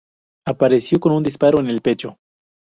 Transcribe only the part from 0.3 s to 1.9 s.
Apareció con un disparo en el